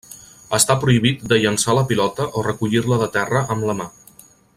Està 0.57 0.75
prohibit 0.83 1.21
de 1.33 1.37
llançar 1.43 1.75
la 1.79 1.83
pilota 1.91 2.27
o 2.41 2.45
recollir-la 2.51 2.99
de 3.03 3.11
terra 3.19 3.43
amb 3.57 3.69
la 3.71 3.77
mà. 3.83 3.87